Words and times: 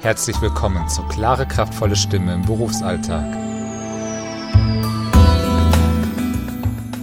Herzlich 0.00 0.40
willkommen 0.40 0.88
zu 0.88 1.02
Klare, 1.08 1.44
kraftvolle 1.44 1.96
Stimme 1.96 2.32
im 2.32 2.42
Berufsalltag. 2.42 3.32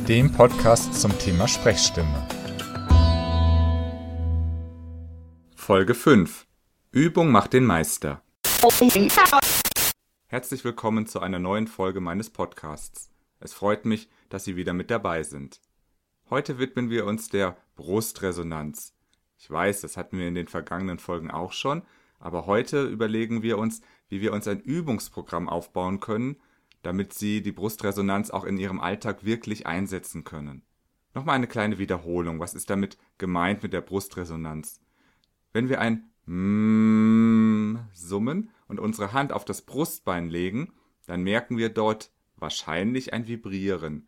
Dem 0.08 0.32
Podcast 0.32 0.94
zum 1.02 1.12
Thema 1.20 1.46
Sprechstimme. 1.46 2.26
Folge 5.58 5.94
5. 5.94 6.48
Übung 6.92 7.32
macht 7.32 7.52
den 7.52 7.66
Meister. 7.66 8.22
Herzlich 10.28 10.64
willkommen 10.64 11.06
zu 11.06 11.20
einer 11.20 11.40
neuen 11.40 11.68
Folge 11.68 12.00
meines 12.00 12.30
Podcasts. 12.30 13.12
Es 13.42 13.52
freut 13.52 13.84
mich, 13.84 14.08
dass 14.30 14.46
Sie 14.46 14.56
wieder 14.56 14.72
mit 14.72 14.90
dabei 14.90 15.24
sind. 15.24 15.60
Heute 16.30 16.60
widmen 16.60 16.90
wir 16.90 17.06
uns 17.06 17.28
der 17.28 17.58
Brustresonanz. 17.76 18.94
Ich 19.38 19.52
weiß, 19.52 19.82
das 19.82 19.98
hatten 19.98 20.18
wir 20.18 20.30
in 20.30 20.36
den 20.36 20.48
vergangenen 20.48 20.98
Folgen 20.98 21.30
auch 21.30 21.52
schon, 21.52 21.84
aber 22.26 22.48
heute 22.48 22.88
überlegen 22.88 23.44
wir 23.44 23.60
uns, 23.60 23.82
wie 24.10 24.20
wir 24.20 24.34
uns 24.34 24.48
ein 24.48 24.60
Übungsprogramm 24.60 25.48
aufbauen 25.48 26.00
können, 26.00 26.38
damit 26.82 27.14
Sie 27.14 27.44
die 27.44 27.52
Brustresonanz 27.52 28.32
auch 28.32 28.46
in 28.46 28.58
Ihrem 28.58 28.80
Alltag 28.80 29.26
wirklich 29.26 29.68
einsetzen 29.68 30.24
können. 30.24 30.64
Nochmal 31.14 31.36
eine 31.36 31.46
kleine 31.46 31.78
Wiederholung. 31.78 32.40
Was 32.40 32.56
ist 32.56 32.72
damit 32.72 32.98
gemeint 33.20 33.62
mit 33.62 33.74
der 33.74 33.82
Brustresonanz? 33.82 34.82
Wenn 35.54 35.70
wir 35.70 35.80
ein 35.80 36.10
Mm 36.26 37.78
summen 37.94 38.50
und 38.68 38.80
unsere 38.80 39.14
Hand 39.14 39.32
auf 39.32 39.46
das 39.46 39.62
Brustbein 39.62 40.28
legen, 40.28 40.74
dann 41.06 41.22
merken 41.22 41.60
wir 41.60 41.70
dort 41.70 42.12
wahrscheinlich 42.38 43.14
ein 43.14 43.28
Vibrieren. 43.28 44.08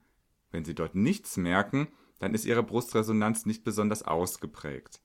Wenn 0.49 0.65
Sie 0.65 0.73
dort 0.73 0.95
nichts 0.95 1.37
merken, 1.37 1.87
dann 2.17 2.33
ist 2.33 2.45
Ihre 2.45 2.63
Brustresonanz 2.63 3.45
nicht 3.45 3.63
besonders 3.63 4.01
ausgeprägt. 4.01 5.01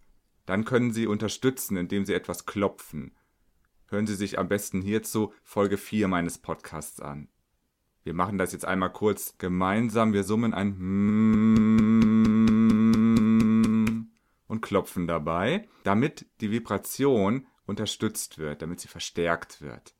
Dann 0.47 0.65
können 0.65 0.93
Sie 0.93 1.07
unterstützen, 1.07 1.77
indem 1.77 2.05
Sie 2.05 2.15
etwas 2.15 2.47
klopfen. 2.47 3.17
Hören 3.87 4.07
Sie 4.07 4.15
sich 4.15 4.39
am 4.39 4.49
besten 4.49 4.81
hierzu 4.83 5.33
Folge 5.43 5.77
4 5.77 6.09
meines 6.09 6.39
Podcasts 6.39 7.01
an. 7.01 7.29
Wir 8.05 8.15
machen 8.15 8.39
das 8.39 8.53
jetzt 8.53 8.65
einmal 8.65 8.93
kurz 8.93 9.39
gemeinsam. 9.39 10.13
Wir 10.13 10.25
summen 10.25 10.55
ein 10.55 10.75
und 14.49 14.61
klopfen 14.61 15.07
dabei, 15.07 15.69
damit 15.85 16.27
die 16.41 16.51
Vibration 16.51 17.47
unterstützt 17.65 18.39
wird, 18.39 18.61
damit 18.63 18.81
sie 18.81 18.89
verstärkt 18.89 19.61
wird. 19.61 19.95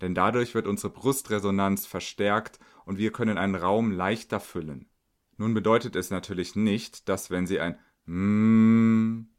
Denn 0.00 0.14
dadurch 0.14 0.54
wird 0.54 0.66
unsere 0.66 0.92
Brustresonanz 0.92 1.86
verstärkt 1.86 2.58
und 2.84 2.98
wir 2.98 3.12
können 3.12 3.38
einen 3.38 3.54
Raum 3.54 3.92
leichter 3.92 4.40
füllen. 4.40 4.88
Nun 5.36 5.54
bedeutet 5.54 5.96
es 5.96 6.10
natürlich 6.10 6.56
nicht, 6.56 7.08
dass 7.08 7.30
wenn 7.30 7.46
Sie 7.46 7.60
ein 7.60 7.78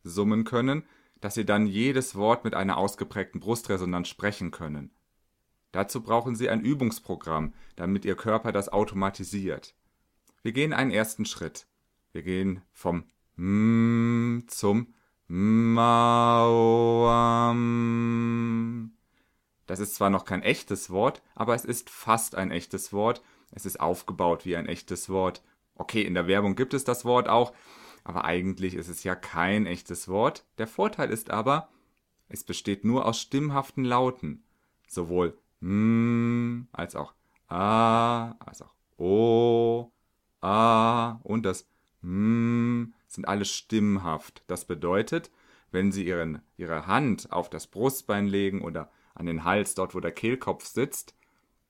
summen 0.09 0.43
können, 0.43 0.83
dass 1.21 1.35
Sie 1.35 1.45
dann 1.45 1.67
jedes 1.67 2.15
Wort 2.15 2.43
mit 2.43 2.55
einer 2.55 2.77
ausgeprägten 2.77 3.39
Brustresonanz 3.39 4.07
sprechen 4.07 4.51
können. 4.51 4.91
Dazu 5.71 6.01
brauchen 6.01 6.35
Sie 6.35 6.49
ein 6.49 6.61
Übungsprogramm, 6.61 7.53
damit 7.75 8.05
Ihr 8.05 8.15
Körper 8.15 8.51
das 8.51 8.69
automatisiert. 8.69 9.75
Wir 10.41 10.51
gehen 10.51 10.73
einen 10.73 10.91
ersten 10.91 11.25
Schritt. 11.25 11.67
Wir 12.11 12.23
gehen 12.23 12.61
vom 12.71 13.03
M 13.37 14.45
zum 14.47 14.93
Mauam. 15.27 16.73
Das 19.67 19.79
ist 19.79 19.93
zwar 19.93 20.09
noch 20.09 20.25
kein 20.25 20.41
echtes 20.41 20.89
Wort, 20.89 21.21
aber 21.35 21.53
es 21.53 21.63
ist 21.65 21.91
fast 21.91 22.33
ein 22.33 22.49
echtes 22.49 22.91
Wort. 22.91 23.21
Es 23.51 23.67
ist 23.67 23.79
aufgebaut 23.79 24.45
wie 24.45 24.55
ein 24.55 24.65
echtes 24.65 25.09
Wort. 25.09 25.43
Okay, 25.75 26.01
in 26.01 26.15
der 26.15 26.25
Werbung 26.27 26.55
gibt 26.55 26.73
es 26.73 26.83
das 26.83 27.05
Wort 27.05 27.29
auch, 27.29 27.53
aber 28.03 28.25
eigentlich 28.25 28.75
ist 28.75 28.87
es 28.87 29.03
ja 29.03 29.15
kein 29.15 29.65
echtes 29.65 30.07
Wort. 30.07 30.45
Der 30.57 30.67
Vorteil 30.67 31.09
ist 31.09 31.29
aber, 31.29 31.69
es 32.27 32.43
besteht 32.43 32.85
nur 32.85 33.05
aus 33.05 33.19
stimmhaften 33.19 33.83
Lauten. 33.83 34.43
Sowohl 34.87 35.37
M 35.61 36.67
als 36.71 36.95
auch 36.95 37.13
A, 37.47 38.31
als 38.39 38.61
auch 38.61 38.73
O, 38.97 39.91
A 40.41 41.19
und 41.23 41.43
das 41.43 41.67
M 42.03 42.93
sind 43.07 43.27
alle 43.27 43.45
stimmhaft. 43.45 44.43
Das 44.47 44.65
bedeutet, 44.65 45.31
wenn 45.71 45.91
Sie 45.91 46.05
Ihren, 46.05 46.41
Ihre 46.57 46.87
Hand 46.87 47.31
auf 47.31 47.49
das 47.49 47.67
Brustbein 47.67 48.27
legen 48.27 48.61
oder 48.61 48.91
an 49.15 49.25
den 49.25 49.43
Hals, 49.43 49.75
dort 49.75 49.95
wo 49.95 49.99
der 49.99 50.11
Kehlkopf 50.11 50.65
sitzt, 50.65 51.15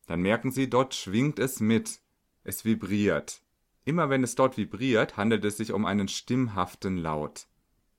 dann 0.06 0.22
merken 0.22 0.52
Sie, 0.52 0.70
dort 0.70 0.94
schwingt 0.96 1.40
es 1.40 1.60
mit. 1.60 2.00
Es 2.44 2.66
vibriert. 2.66 3.42
Immer 3.90 4.12
wenn 4.12 4.24
es 4.24 4.36
dort 4.36 4.56
vibriert, 4.56 5.18
handelt 5.18 5.44
es 5.44 5.58
sich 5.58 5.72
um 5.72 5.84
einen 5.88 6.08
stimmhaften 6.08 6.96
Laut. 6.96 7.48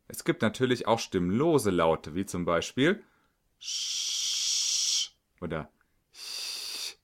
Es 0.07 0.23
gibt 0.23 0.41
natürlich 0.41 0.87
auch 0.87 1.01
stimmlose 1.01 1.71
Laute, 1.71 2.15
wie 2.15 2.25
zum 2.25 2.45
Beispiel 2.45 3.03
Sch 3.59 5.11
oder 5.41 5.69
Ch 6.13 6.97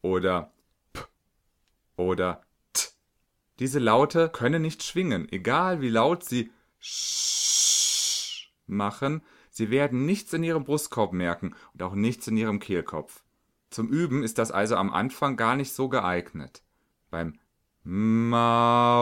oder 0.00 0.50
P 0.94 1.02
oder 1.98 2.40
T. 2.72 2.86
Diese 3.58 3.80
Laute 3.80 4.30
können 4.30 4.62
nicht 4.62 4.82
schwingen, 4.82 5.30
egal 5.30 5.82
wie 5.82 5.90
laut 5.90 6.24
sie 6.24 6.50
Sch 6.80 8.50
machen, 8.66 9.20
sie 9.50 9.68
werden 9.68 10.06
nichts 10.06 10.32
in 10.32 10.42
ihrem 10.42 10.64
Brustkorb 10.64 11.12
merken 11.12 11.54
und 11.74 11.82
auch 11.82 11.94
nichts 11.94 12.26
in 12.28 12.38
ihrem 12.38 12.60
Kehlkopf. 12.60 13.24
Zum 13.68 13.90
Üben 13.90 14.22
ist 14.22 14.38
das 14.38 14.52
also 14.52 14.76
am 14.76 14.90
Anfang 14.90 15.36
gar 15.36 15.54
nicht 15.54 15.74
so 15.74 15.90
geeignet. 15.90 16.62
Beim 17.10 17.38
Mauam. 17.88 18.96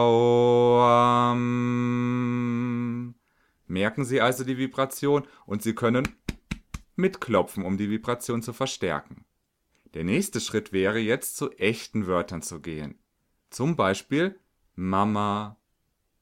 Merken 3.65 4.05
Sie 4.05 4.21
also 4.21 4.43
die 4.43 4.59
Vibration 4.59 5.27
und 5.47 5.63
Sie 5.63 5.73
können 5.73 6.07
mitklopfen, 6.95 7.65
um 7.65 7.77
die 7.77 7.89
Vibration 7.89 8.43
zu 8.43 8.53
verstärken. 8.53 9.25
Der 9.95 10.03
nächste 10.03 10.39
Schritt 10.39 10.71
wäre 10.71 10.99
jetzt 10.99 11.35
zu 11.35 11.49
echten 11.53 12.05
Wörtern 12.05 12.43
zu 12.43 12.61
gehen. 12.61 12.99
Zum 13.49 13.75
Beispiel 13.75 14.39
Mama 14.75 15.57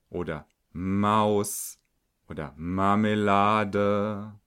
oder 0.10 0.48
Maus 0.72 1.82
oder 2.30 2.54
Marmelade. 2.56 4.40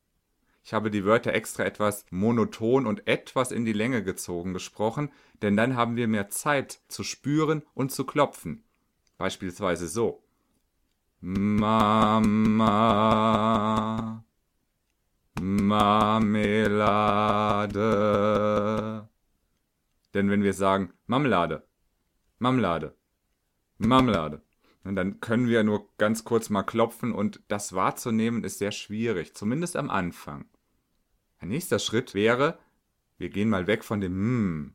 Ich 0.67 0.75
habe 0.75 0.91
die 0.91 1.05
Wörter 1.05 1.33
extra 1.33 1.63
etwas 1.63 2.05
monoton 2.11 2.87
und 2.89 3.07
etwas 3.07 3.53
in 3.53 3.65
die 3.65 3.73
Länge 3.73 4.03
gezogen 4.03 4.53
gesprochen, 4.53 5.13
denn 5.41 5.57
dann 5.57 5.77
haben 5.77 5.95
wir 5.95 6.09
mehr 6.09 6.29
Zeit 6.29 6.81
zu 6.89 7.05
spüren 7.05 7.63
und 7.75 7.93
zu 7.93 8.05
klopfen. 8.05 8.65
Beispielsweise 9.17 9.87
so. 9.87 10.25
Mama. 11.21 12.25
Marmelade. 15.41 16.59
Denn 20.15 20.31
wenn 20.31 20.43
wir 20.43 20.53
sagen 20.53 20.93
Marmelade, 21.07 21.63
Marmelade, 22.41 22.97
Marmelade, 23.79 24.43
dann 24.83 25.21
können 25.21 25.47
wir 25.47 25.63
nur 25.63 25.89
ganz 25.97 26.25
kurz 26.25 26.51
mal 26.51 26.65
klopfen 26.65 27.13
und 27.13 27.41
das 27.47 27.73
wahrzunehmen 27.73 28.43
ist 28.43 28.59
sehr 28.59 28.73
schwierig, 28.73 29.37
zumindest 29.37 29.77
am 29.77 29.91
Anfang. 29.91 30.47
Ein 31.39 31.49
nächster 31.49 31.79
Schritt 31.79 32.15
wäre, 32.15 32.59
wir 33.19 33.31
gehen 33.31 33.49
mal 33.49 33.67
weg 33.67 33.85
von 33.85 34.01
dem 34.01 34.13
M. 34.13 34.75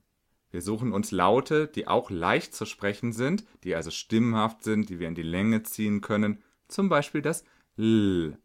Wir 0.49 0.61
suchen 0.61 0.91
uns 0.91 1.11
Laute, 1.11 1.67
die 1.67 1.87
auch 1.87 2.09
leicht 2.09 2.53
zu 2.53 2.65
sprechen 2.65 3.13
sind, 3.13 3.45
die 3.63 3.73
also 3.75 3.89
stimmhaft 3.89 4.63
sind, 4.63 4.89
die 4.89 4.99
wir 4.99 5.07
in 5.07 5.15
die 5.15 5.21
Länge 5.21 5.63
ziehen 5.63 6.01
können. 6.01 6.43
Zum 6.67 6.89
Beispiel 6.89 7.21
das 7.21 7.45
L. 7.77 8.37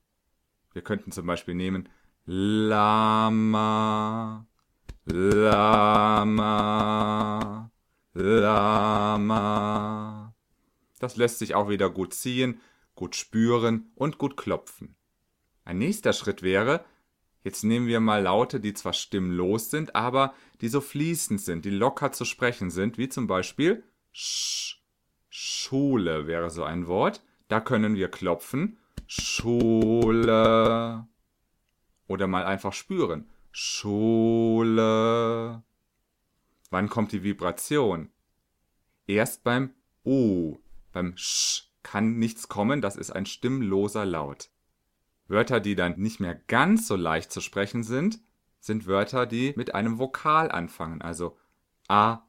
Wir 0.73 0.83
könnten 0.83 1.11
zum 1.11 1.27
Beispiel 1.27 1.55
nehmen 1.55 1.89
Lama, 2.27 3.67
Lama, 5.05 6.51
Lama. 8.13 9.27
Das 10.99 11.17
lässt 11.17 11.39
sich 11.39 11.55
auch 11.55 11.69
wieder 11.69 11.91
gut 11.91 12.15
ziehen, 12.15 12.61
gut 12.95 13.15
spüren 13.17 13.91
und 13.95 14.19
gut 14.19 14.37
klopfen. 14.37 14.97
Ein 15.65 15.79
nächster 15.79 16.13
Schritt 16.13 16.43
wäre, 16.43 16.85
Jetzt 17.47 17.63
nehmen 17.63 17.87
wir 17.87 18.01
mal 18.01 18.25
Laute, 18.25 18.59
die 18.59 18.75
zwar 18.75 18.93
stimmlos 18.93 19.71
sind, 19.71 19.95
aber 19.95 20.35
die 20.63 20.67
so 20.67 20.81
fließend 20.81 21.41
sind, 21.41 21.65
die 21.65 21.71
locker 21.71 22.11
zu 22.11 22.25
sprechen 22.25 22.71
sind, 22.71 22.99
wie 22.99 23.09
zum 23.09 23.29
Beispiel 23.29 23.85
Sch. 24.11 24.83
Schule 25.29 26.27
wäre 26.27 26.51
so 26.51 26.65
ein 26.65 26.89
Wort. 26.89 27.23
Da 27.47 27.61
können 27.61 27.95
wir 27.95 28.09
klopfen. 28.09 28.79
Schule. 29.07 30.27
Oder 32.09 32.27
mal 32.27 32.45
einfach 32.45 32.73
spüren. 32.73 33.31
Schule. 33.53 34.83
Wann 36.71 36.89
kommt 36.89 37.13
die 37.13 37.23
Vibration? 37.23 38.11
Erst 39.07 39.45
beim 39.45 39.73
U. 40.05 40.59
Beim 40.91 41.17
Sch 41.17 41.71
kann 41.85 42.19
nichts 42.19 42.49
kommen, 42.49 42.81
das 42.81 42.97
ist 42.97 43.13
ein 43.13 43.25
stimmloser 43.25 44.05
Laut. 44.05 44.51
Wörter, 45.29 45.61
die 45.61 45.75
dann 45.75 45.99
nicht 45.99 46.21
mehr 46.21 46.35
ganz 46.35 46.87
so 46.87 46.97
leicht 46.97 47.33
zu 47.33 47.41
sprechen 47.41 47.83
sind, 47.83 48.21
sind 48.61 48.87
Wörter, 48.87 49.27
die 49.27 49.53
mit 49.57 49.75
einem 49.75 49.99
Vokal 49.99 50.51
anfangen, 50.51 51.03
also 51.03 51.37
a, 51.89 52.21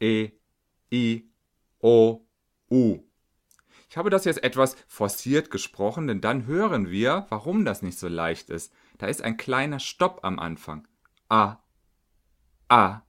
e, 0.00 0.30
i, 0.92 1.30
o, 1.80 2.26
u. 2.70 3.00
Ich 3.90 3.96
habe 3.96 4.10
das 4.10 4.24
jetzt 4.24 4.42
etwas 4.42 4.76
forciert 4.86 5.50
gesprochen, 5.50 6.06
denn 6.06 6.20
dann 6.20 6.46
hören 6.46 6.90
wir, 6.90 7.26
warum 7.30 7.64
das 7.64 7.80
nicht 7.82 7.98
so 7.98 8.08
leicht 8.08 8.50
ist. 8.50 8.72
Da 8.98 9.06
ist 9.06 9.22
ein 9.22 9.38
kleiner 9.38 9.78
Stopp 9.78 10.20
am 10.24 10.38
Anfang. 10.38 10.86
A. 11.28 11.56
A. 12.68 13.02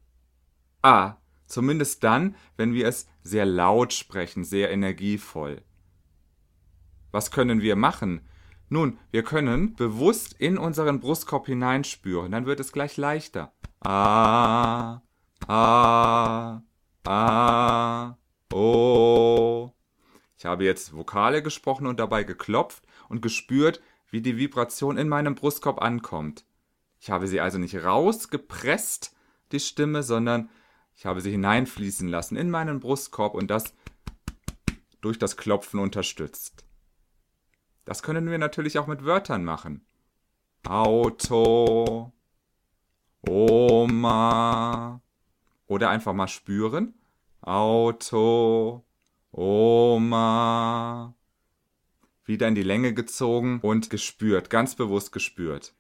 A. 0.82 1.18
Zumindest 1.48 2.04
dann, 2.04 2.36
wenn 2.56 2.74
wir 2.74 2.88
es 2.88 3.08
sehr 3.24 3.46
laut 3.46 3.92
sprechen, 3.92 4.46
sehr 4.46 4.72
energievoll. 4.72 5.64
Was 7.12 7.32
können 7.32 7.62
wir 7.62 7.76
machen? 7.76 8.22
Nun, 8.70 9.00
wir 9.10 9.24
können 9.24 9.74
bewusst 9.74 10.36
in 10.38 10.60
unseren 10.60 11.00
Brustkorb 11.00 11.48
hineinspüren, 11.48 12.32
dann 12.32 12.46
wird 12.46 12.60
es 12.60 12.72
gleich 12.72 12.98
leichter. 12.98 13.52
A, 13.82 15.02
A, 15.48 16.62
A, 17.06 18.18
O. 18.54 19.74
Ich 20.38 20.46
habe 20.46 20.64
jetzt 20.64 20.96
Vokale 20.96 21.42
gesprochen 21.42 21.88
und 21.88 22.00
dabei 22.00 22.24
geklopft 22.24 22.86
und 23.10 23.22
gespürt, 23.22 23.82
wie 24.12 24.22
die 24.22 24.38
Vibration 24.38 24.98
in 24.98 25.10
meinem 25.10 25.36
Brustkorb 25.36 25.82
ankommt. 25.82 26.46
Ich 27.00 27.10
habe 27.10 27.28
sie 27.28 27.42
also 27.42 27.58
nicht 27.58 27.84
rausgepresst, 27.84 29.16
die 29.52 29.60
Stimme, 29.60 30.04
sondern 30.04 30.50
ich 30.96 31.06
habe 31.06 31.22
sie 31.22 31.32
hineinfließen 31.32 32.08
lassen 32.08 32.36
in 32.36 32.50
meinen 32.50 32.80
Brustkorb 32.80 33.34
und 33.34 33.50
das 33.50 33.74
durch 35.02 35.18
das 35.18 35.38
Klopfen 35.38 35.80
unterstützt. 35.80 36.66
Das 37.90 38.04
können 38.04 38.30
wir 38.30 38.38
natürlich 38.38 38.78
auch 38.78 38.86
mit 38.86 39.04
Wörtern 39.04 39.44
machen. 39.44 39.84
Auto, 40.64 42.14
Oma. 43.28 45.02
Oder 45.66 45.90
einfach 45.90 46.14
mal 46.14 46.28
spüren. 46.28 46.94
Auto, 47.42 48.86
Oma. 49.32 51.16
Wieder 52.26 52.48
in 52.48 52.54
die 52.54 52.62
Länge 52.62 52.94
gezogen 52.94 53.60
und 53.64 53.90
gespürt, 53.90 54.52
ganz 54.52 54.76
bewusst 54.76 55.12
gespürt. 55.12 55.74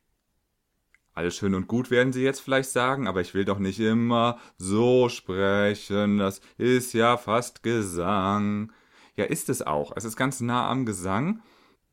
Alles 1.13 1.35
schön 1.35 1.53
und 1.53 1.67
gut 1.67 1.91
werden 1.91 2.11
Sie 2.11 2.23
jetzt 2.23 2.39
vielleicht 2.39 2.71
sagen, 2.71 3.07
aber 3.07 3.21
ich 3.21 3.35
will 3.35 3.45
doch 3.45 3.59
nicht 3.59 3.79
immer 3.79 4.39
so 4.57 5.09
sprechen, 5.09 6.17
das 6.17 6.41
ist 6.57 6.93
ja 6.93 7.17
fast 7.17 7.61
Gesang. 7.61 8.71
Ja, 9.15 9.25
ist 9.25 9.47
es 9.49 9.61
auch. 9.61 9.91
Es 9.95 10.05
ist 10.05 10.17
ganz 10.17 10.41
nah 10.41 10.71
am 10.71 10.87
Gesang. 10.87 11.43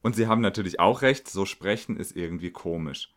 Und 0.03 0.15
Sie 0.17 0.27
haben 0.27 0.41
natürlich 0.41 0.79
auch 0.81 1.03
recht, 1.03 1.29
so 1.29 1.47
sprechen 1.47 1.97
ist 1.97 2.17
irgendwie 2.17 2.51
komisch. 2.51 3.13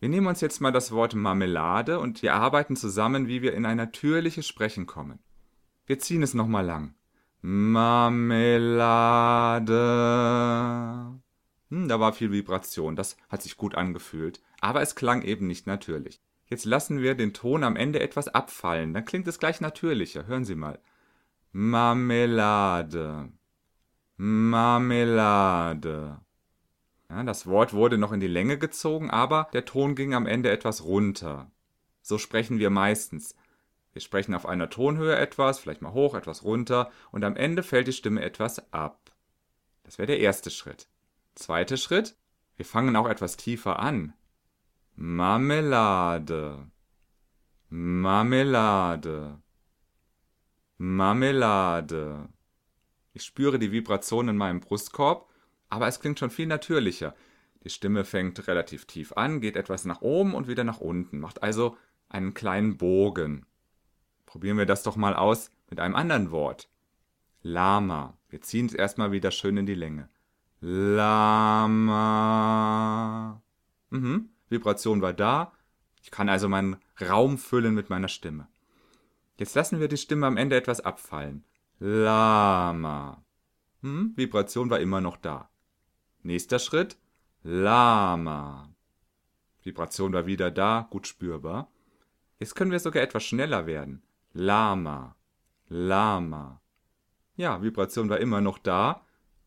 Wir 0.00 0.08
nehmen 0.08 0.26
uns 0.26 0.40
jetzt 0.40 0.60
mal 0.60 0.72
das 0.72 0.90
Wort 0.92 1.14
Marmelade 1.14 2.00
und 2.00 2.22
wir 2.22 2.34
arbeiten 2.34 2.74
zusammen, 2.76 3.28
wie 3.28 3.42
wir 3.42 3.54
in 3.54 3.64
ein 3.64 3.76
natürliches 3.76 4.48
Sprechen 4.48 4.86
kommen. 4.86 5.20
Wir 5.86 5.98
ziehen 5.98 6.22
es 6.22 6.34
nochmal 6.34 6.66
lang. 6.66 6.94
Marmelade. 7.40 8.00
Hm, 11.70 11.88
da 11.88 12.00
war 12.00 12.12
viel 12.12 12.32
Vibration, 12.32 12.96
das 12.96 13.16
hat 13.28 13.42
sich 13.42 13.56
gut 13.56 13.74
angefühlt 13.74 14.40
aber 14.62 14.80
es 14.80 14.94
klang 14.94 15.22
eben 15.22 15.48
nicht 15.48 15.66
natürlich. 15.66 16.22
Jetzt 16.46 16.64
lassen 16.64 17.02
wir 17.02 17.14
den 17.16 17.34
Ton 17.34 17.64
am 17.64 17.76
Ende 17.76 18.00
etwas 18.00 18.28
abfallen, 18.28 18.94
dann 18.94 19.04
klingt 19.04 19.26
es 19.26 19.38
gleich 19.40 19.60
natürlicher. 19.60 20.26
Hören 20.26 20.44
Sie 20.44 20.54
mal. 20.54 20.78
Marmelade. 21.50 23.32
Marmelade. 24.16 26.20
Ja, 27.08 27.22
das 27.24 27.46
Wort 27.46 27.74
wurde 27.74 27.98
noch 27.98 28.12
in 28.12 28.20
die 28.20 28.26
Länge 28.26 28.58
gezogen, 28.58 29.10
aber 29.10 29.48
der 29.52 29.64
Ton 29.64 29.94
ging 29.94 30.14
am 30.14 30.26
Ende 30.26 30.50
etwas 30.50 30.84
runter. 30.84 31.50
So 32.00 32.18
sprechen 32.18 32.58
wir 32.58 32.70
meistens. 32.70 33.36
Wir 33.92 34.00
sprechen 34.00 34.34
auf 34.34 34.46
einer 34.46 34.70
Tonhöhe 34.70 35.16
etwas, 35.16 35.58
vielleicht 35.58 35.82
mal 35.82 35.92
hoch, 35.92 36.14
etwas 36.14 36.44
runter, 36.44 36.90
und 37.10 37.24
am 37.24 37.36
Ende 37.36 37.62
fällt 37.62 37.86
die 37.86 37.92
Stimme 37.92 38.22
etwas 38.22 38.72
ab. 38.72 39.12
Das 39.82 39.98
wäre 39.98 40.06
der 40.06 40.20
erste 40.20 40.50
Schritt. 40.50 40.88
Zweiter 41.34 41.76
Schritt, 41.76 42.16
wir 42.56 42.64
fangen 42.64 42.96
auch 42.96 43.08
etwas 43.08 43.36
tiefer 43.36 43.78
an. 43.78 44.14
Marmelade, 44.94 46.70
Marmelade, 47.68 49.40
Marmelade. 50.78 52.28
Ich 53.12 53.24
spüre 53.24 53.58
die 53.58 53.72
Vibration 53.72 54.28
in 54.28 54.36
meinem 54.36 54.60
Brustkorb, 54.60 55.28
aber 55.68 55.86
es 55.86 56.00
klingt 56.00 56.18
schon 56.18 56.30
viel 56.30 56.46
natürlicher. 56.46 57.14
Die 57.64 57.70
Stimme 57.70 58.04
fängt 58.04 58.46
relativ 58.48 58.86
tief 58.86 59.12
an, 59.12 59.40
geht 59.40 59.56
etwas 59.56 59.84
nach 59.84 60.00
oben 60.00 60.34
und 60.34 60.48
wieder 60.48 60.64
nach 60.64 60.80
unten, 60.80 61.20
macht 61.20 61.42
also 61.42 61.76
einen 62.08 62.34
kleinen 62.34 62.76
Bogen. 62.76 63.46
Probieren 64.26 64.58
wir 64.58 64.66
das 64.66 64.82
doch 64.82 64.96
mal 64.96 65.14
aus 65.14 65.50
mit 65.68 65.78
einem 65.78 65.94
anderen 65.94 66.30
Wort. 66.30 66.68
Lama. 67.42 68.16
Wir 68.28 68.40
ziehen 68.40 68.66
es 68.66 68.74
erstmal 68.74 69.12
wieder 69.12 69.30
schön 69.30 69.56
in 69.56 69.66
die 69.66 69.74
Länge. 69.74 70.08
Lama. 70.60 71.82
Mhm. 73.90 74.30
Vibration 74.48 75.02
war 75.02 75.12
da. 75.12 75.52
Ich 76.02 76.10
kann 76.10 76.28
also 76.28 76.48
meinen 76.48 76.76
Raum 77.00 77.38
füllen 77.38 77.74
mit 77.74 77.90
meiner 77.90 78.08
Stimme. 78.08 78.48
Jetzt 79.38 79.54
lassen 79.54 79.80
wir 79.80 79.88
die 79.88 79.96
Stimme 79.96 80.26
am 80.26 80.36
Ende 80.36 80.56
etwas 80.56 80.80
abfallen. 80.80 81.44
Lama. 81.84 83.24
Hm, 83.80 84.12
Vibration 84.14 84.70
war 84.70 84.78
immer 84.78 85.00
noch 85.00 85.16
da. 85.16 85.50
Nächster 86.22 86.60
Schritt. 86.60 86.96
Lama. 87.42 88.72
Vibration 89.64 90.12
war 90.12 90.26
wieder 90.26 90.52
da, 90.52 90.86
gut 90.90 91.08
spürbar. 91.08 91.72
Jetzt 92.38 92.54
können 92.54 92.70
wir 92.70 92.78
sogar 92.78 93.02
etwas 93.02 93.24
schneller 93.24 93.66
werden. 93.66 94.04
Lama. 94.32 95.16
Lama. 95.68 96.60
Ja, 97.34 97.60
Vibration 97.60 98.08
war 98.08 98.20
immer 98.20 98.40
noch 98.40 98.58
da. 98.58 99.04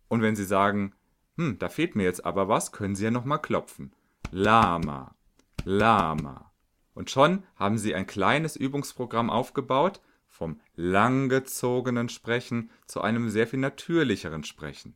Und 0.10 0.22
wenn 0.22 0.36
Sie 0.36 0.44
sagen, 0.44 0.94
hm, 1.38 1.58
da 1.58 1.70
fehlt 1.70 1.96
mir 1.96 2.04
jetzt 2.04 2.26
aber 2.26 2.50
was, 2.50 2.74
können 2.74 2.96
Sie 2.96 3.06
ja 3.06 3.12
nochmal 3.12 3.42
klopfen. 3.42 3.96
Lama, 4.32 5.16
Lama. 5.64 6.52
Und 6.96 7.10
schon 7.10 7.44
haben 7.56 7.78
sie 7.78 7.96
ein 7.96 8.08
kleines 8.08 8.58
Übungsprogramm 8.58 9.30
aufgebaut, 9.30 10.02
vom 10.36 10.60
langgezogenen 10.76 12.10
Sprechen 12.10 12.70
zu 12.88 13.02
einem 13.02 13.30
sehr 13.30 13.48
viel 13.48 13.60
natürlicheren 13.60 14.44
Sprechen. 14.44 14.96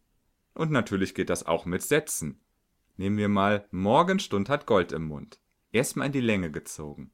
Und 0.53 0.69
natürlich 0.69 1.15
geht 1.15 1.29
das 1.29 1.45
auch 1.45 1.65
mit 1.65 1.81
Sätzen. 1.81 2.41
Nehmen 2.97 3.17
wir 3.17 3.29
mal 3.29 3.65
Morgenstund 3.71 4.49
hat 4.49 4.65
Gold 4.65 4.91
im 4.91 5.05
Mund. 5.05 5.39
Erstmal 5.71 6.07
in 6.07 6.11
die 6.11 6.19
Länge 6.19 6.51
gezogen. 6.51 7.11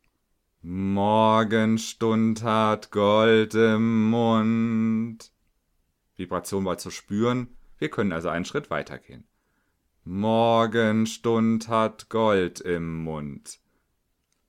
Morgenstund 0.63 2.41
hat 2.41 2.89
Gold 2.89 3.53
im 3.53 4.09
Mund. 4.09 5.31
Vibration 6.15 6.65
war 6.65 6.79
zu 6.79 6.89
spüren, 6.89 7.55
wir 7.77 7.89
können 7.89 8.11
also 8.11 8.29
einen 8.29 8.45
Schritt 8.45 8.71
weitergehen. 8.71 9.27
Morgenstund 10.03 11.67
hat 11.67 12.09
Gold 12.09 12.61
im 12.61 13.03
Mund. 13.03 13.59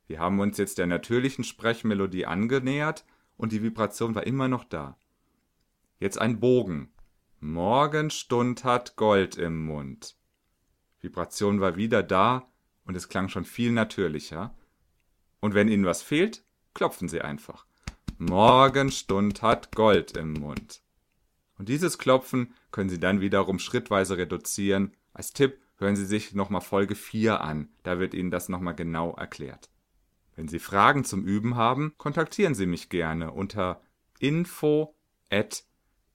Wir 0.07 0.21
haben 0.21 0.41
uns 0.41 0.57
jetzt 0.57 0.79
der 0.79 0.87
natürlichen 0.87 1.45
Sprechmelodie 1.45 2.25
angenähert 2.25 3.05
und 3.37 3.53
die 3.53 3.63
Vibration 3.63 4.15
war 4.15 4.27
immer 4.27 4.49
noch 4.49 4.65
da. 4.65 4.99
Jetzt 5.99 6.19
ein 6.19 6.41
Bogen. 6.41 6.93
Morgenstund 7.41 8.65
hat 8.65 8.97
Gold 8.97 9.37
im 9.37 9.65
Mund. 9.65 10.17
Vibration 11.01 11.61
war 11.61 11.77
wieder 11.77 12.03
da 12.03 12.49
und 12.85 12.97
es 12.97 13.09
klang 13.09 13.29
schon 13.29 13.45
viel 13.45 13.73
natürlicher. 13.73 14.55
Und 15.41 15.55
wenn 15.55 15.69
Ihnen 15.69 15.85
was 15.85 16.03
fehlt, 16.03 16.45
klopfen 16.75 17.09
Sie 17.09 17.21
einfach. 17.21 17.67
Morgenstund 18.19 19.43
hat 19.43 19.75
Gold 19.77 20.17
im 20.17 20.33
Mund. 20.33 20.83
Und 21.59 21.69
dieses 21.69 21.99
Klopfen 21.99 22.55
können 22.71 22.91
Sie 22.91 23.01
dann 23.01 23.21
wiederum 23.21 23.59
schrittweise 23.59 24.17
reduzieren 24.17 24.93
als 25.17 25.33
Tipp 25.33 25.59
hören 25.79 25.97
Sie 25.97 26.05
sich 26.05 26.35
nochmal 26.35 26.61
Folge 26.61 26.95
4 26.95 27.41
an, 27.41 27.71
da 27.85 27.99
wird 27.99 28.13
Ihnen 28.13 28.31
das 28.31 28.51
nochmal 28.51 28.75
genau 28.75 29.15
erklärt. 29.15 29.71
Wenn 30.37 30.49
Sie 30.49 30.59
Fragen 30.59 31.05
zum 31.05 31.25
Üben 31.25 31.57
haben, 31.57 31.95
kontaktieren 31.99 32.55
Sie 32.55 32.67
mich 32.67 32.89
gerne 32.91 33.33
unter 33.33 33.81
info 34.19 34.95
at 35.31 35.65